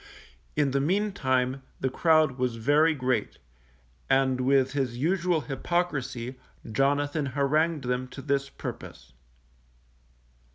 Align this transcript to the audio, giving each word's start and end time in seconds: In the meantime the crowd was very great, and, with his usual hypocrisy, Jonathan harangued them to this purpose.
In 0.55 0.71
the 0.71 0.81
meantime 0.81 1.61
the 1.79 1.91
crowd 1.91 2.39
was 2.39 2.55
very 2.55 2.95
great, 2.95 3.37
and, 4.09 4.41
with 4.41 4.71
his 4.71 4.97
usual 4.97 5.41
hypocrisy, 5.41 6.39
Jonathan 6.71 7.27
harangued 7.27 7.83
them 7.83 8.07
to 8.07 8.23
this 8.23 8.49
purpose. 8.49 9.13